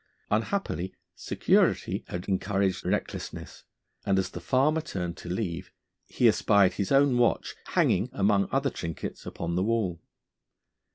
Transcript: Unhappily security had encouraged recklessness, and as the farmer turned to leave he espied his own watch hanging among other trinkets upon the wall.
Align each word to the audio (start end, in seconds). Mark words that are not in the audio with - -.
Unhappily 0.31 0.95
security 1.13 2.03
had 2.07 2.27
encouraged 2.27 2.83
recklessness, 2.83 3.65
and 4.03 4.17
as 4.17 4.31
the 4.31 4.39
farmer 4.41 4.81
turned 4.81 5.15
to 5.17 5.29
leave 5.29 5.71
he 6.07 6.27
espied 6.27 6.73
his 6.73 6.91
own 6.91 7.19
watch 7.19 7.53
hanging 7.75 8.09
among 8.11 8.49
other 8.51 8.71
trinkets 8.71 9.27
upon 9.27 9.53
the 9.55 9.61
wall. 9.63 10.01